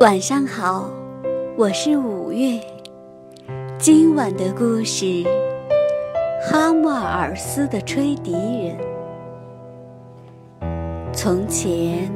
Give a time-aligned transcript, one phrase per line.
[0.00, 0.90] 晚上好，
[1.56, 2.58] 我是五月。
[3.78, 5.04] 今晚的故事
[6.50, 8.76] 《哈莫尔斯的吹笛人》。
[11.12, 12.10] 从前，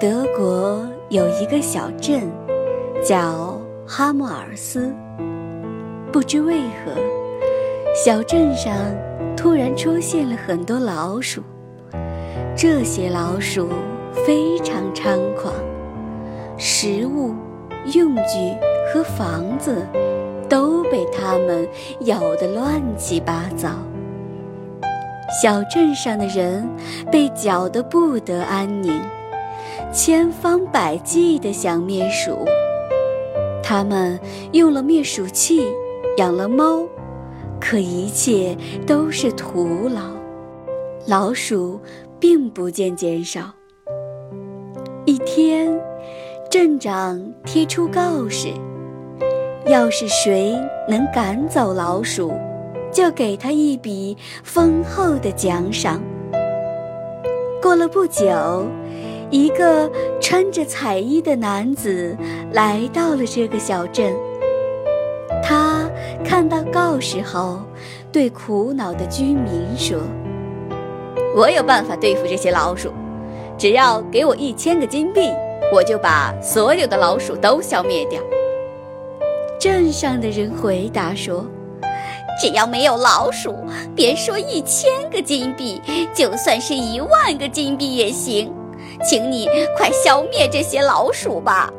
[0.00, 2.22] 德国有一个小镇，
[3.04, 4.92] 叫哈莫尔斯。
[6.10, 6.92] 不知为何，
[7.94, 8.74] 小镇上
[9.36, 11.42] 突然出现了很多老鼠。
[12.56, 13.68] 这些老鼠
[14.26, 15.54] 非常猖狂，
[16.58, 17.34] 食物、
[17.94, 18.54] 用具
[18.92, 19.86] 和房子
[20.48, 21.66] 都被它们
[22.00, 23.70] 咬得乱七八糟。
[25.40, 26.68] 小镇上的人
[27.10, 29.00] 被搅得不得安宁，
[29.92, 32.44] 千方百计地想灭鼠。
[33.62, 34.18] 他们
[34.52, 35.66] 用了灭鼠器，
[36.16, 36.82] 养了猫，
[37.60, 38.56] 可一切
[38.86, 40.02] 都是徒劳。
[41.06, 41.80] 老鼠。
[42.20, 43.54] 并不见减少。
[45.04, 45.72] 一天，
[46.50, 48.48] 镇长贴出告示：
[49.66, 50.56] 要是谁
[50.88, 52.32] 能赶走老鼠，
[52.90, 56.00] 就给他一笔丰厚的奖赏。
[57.60, 58.64] 过了不久，
[59.28, 59.90] 一个
[60.22, 62.16] 穿着彩衣的男子
[62.52, 64.10] 来到了这个小镇。
[65.42, 65.86] 他
[66.24, 67.60] 看到告示后，
[68.10, 69.98] 对苦恼的居民说。
[71.36, 72.90] 我有办法对付这些老鼠，
[73.58, 75.30] 只要给我一千个金币，
[75.72, 78.20] 我就把所有的老鼠都消灭掉。
[79.60, 81.44] 镇上的人回答说
[82.40, 83.54] ：“只要没有老鼠，
[83.94, 85.82] 别说一千个金币，
[86.14, 88.52] 就算是一万个金币也行。
[89.04, 91.72] 请你快消灭这些老鼠吧。”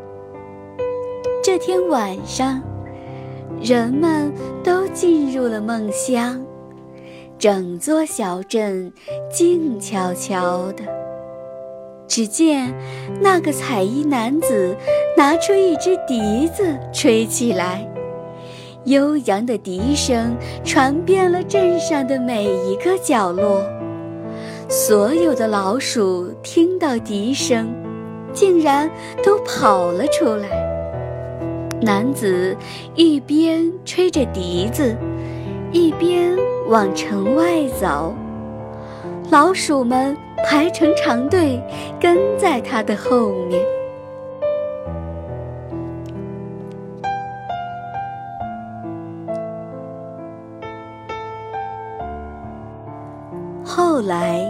[1.42, 2.62] 这天晚上，
[3.62, 4.32] 人们
[4.64, 6.46] 都进入了梦乡。
[7.40, 8.92] 整座小镇
[9.32, 10.84] 静悄悄的，
[12.10, 12.74] 只见
[13.22, 14.76] 那个彩衣男子
[15.16, 17.88] 拿出一只笛子吹起来，
[18.84, 20.36] 悠扬的笛声
[20.66, 23.64] 传遍了镇上的每一个角落。
[24.68, 27.70] 所有的老鼠听到笛声，
[28.34, 28.90] 竟然
[29.24, 30.50] 都跑了出来。
[31.82, 32.58] 男子
[32.96, 34.98] 一边吹着笛子，
[35.72, 36.38] 一边。
[36.68, 38.14] 往城外走，
[39.32, 41.62] 老鼠们排成长队，
[42.00, 43.62] 跟在他的后面。
[53.64, 54.44] 后来，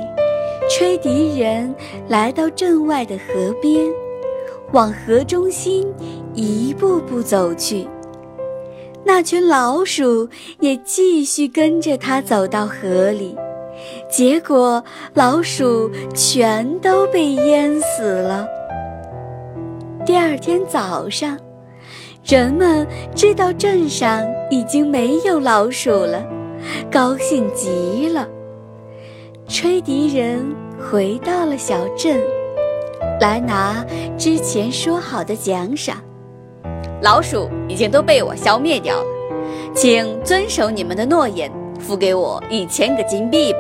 [0.70, 1.74] 吹笛人
[2.08, 3.86] 来到镇外的河边，
[4.72, 5.88] 往河中心
[6.34, 7.88] 一步步走去。
[9.04, 10.30] 那群老鼠
[10.60, 13.36] 也继续跟着他走到河里，
[14.10, 18.48] 结果老鼠全都被淹死了。
[20.06, 21.38] 第二天早上，
[22.26, 26.24] 人们知道镇上已经没有老鼠了，
[26.92, 28.28] 高兴极了。
[29.48, 30.44] 吹笛人
[30.80, 32.20] 回到了小镇，
[33.20, 33.86] 来拿
[34.18, 35.98] 之前说好的奖赏。
[37.02, 39.06] 老鼠已经都被我消灭掉了，
[39.74, 43.60] 请遵守你们的诺言，付给我一千个金币吧。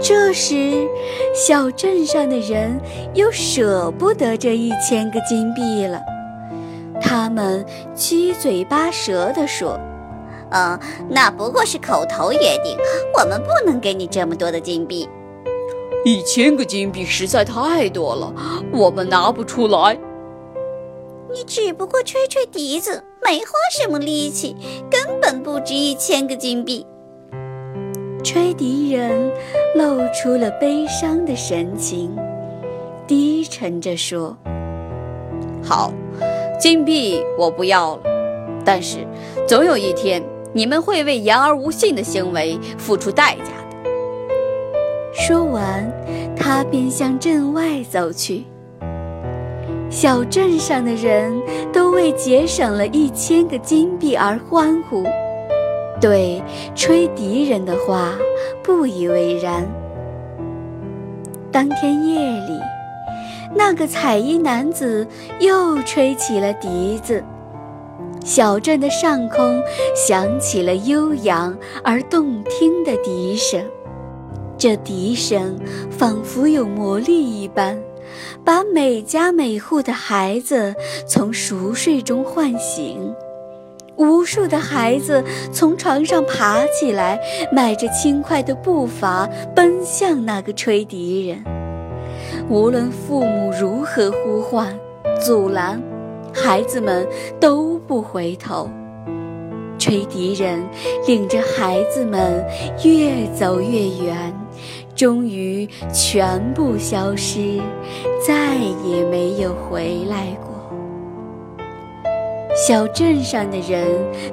[0.00, 0.86] 这时，
[1.34, 2.78] 小镇上的人
[3.14, 6.00] 又舍不得这一千个金币了，
[7.00, 7.64] 他们
[7.94, 9.78] 七嘴八舌地说
[10.52, 12.76] ：“嗯，那不过是口头约定，
[13.18, 15.08] 我们不能给你这么多的金币。
[16.04, 18.32] 一千个金币实在太多了，
[18.72, 19.98] 我们拿不出来。”
[21.32, 24.56] 你只不过吹吹笛子，没花什么力气，
[24.90, 26.86] 根本不值一千个金币。
[28.26, 29.30] 吹笛人
[29.76, 32.10] 露出了悲伤的神情，
[33.06, 34.36] 低沉着说
[35.62, 35.92] ：“好，
[36.58, 38.02] 金币我不要了，
[38.64, 39.06] 但是
[39.46, 40.20] 总有一天
[40.52, 43.90] 你们会为言而无信的行为付出代价的。”
[45.14, 45.88] 说完，
[46.36, 48.42] 他便向镇外走去。
[49.88, 51.32] 小镇上的人
[51.72, 55.04] 都为节省了一千个金币而欢呼，
[56.00, 56.42] 对
[56.74, 58.14] 吹笛人的话
[58.62, 59.66] 不以为然。
[61.50, 62.60] 当天夜里，
[63.54, 65.06] 那个彩衣男子
[65.40, 67.24] 又吹起了笛子，
[68.24, 69.62] 小镇的上空
[69.94, 73.64] 响起了悠扬而动听的笛声，
[74.58, 75.58] 这笛声
[75.90, 77.78] 仿佛有魔力一般。
[78.44, 80.74] 把每家每户的孩子
[81.08, 83.12] 从熟睡中唤醒，
[83.96, 87.18] 无数的孩子从床上爬起来，
[87.50, 91.42] 迈着轻快的步伐奔向那个吹笛人。
[92.48, 94.78] 无论父母如何呼唤，
[95.20, 95.82] 阻拦，
[96.32, 97.06] 孩子们
[97.40, 98.68] 都不回头。
[99.78, 100.62] 吹笛人
[101.06, 102.44] 领着孩子们
[102.82, 104.32] 越走越远，
[104.94, 107.60] 终于全部消失，
[108.26, 108.54] 再
[108.84, 110.55] 也没有回来过。
[112.66, 113.86] 小镇上的人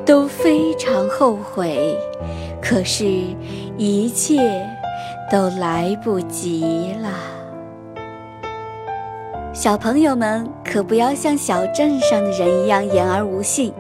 [0.04, 1.96] 都非常后悔，
[2.60, 3.06] 可是，
[3.78, 4.68] 一切
[5.32, 7.12] 都来不及了。
[9.54, 13.72] 小朋友们可不要像小镇上的人一样言而无信，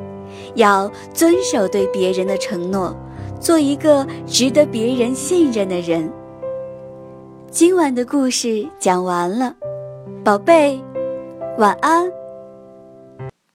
[0.53, 2.95] 要遵守对别人的承诺，
[3.39, 6.07] 做一个值得别人信任的人。
[7.49, 9.56] 今晚的故事讲完了，
[10.23, 10.79] 宝贝，
[11.57, 12.22] 晚安。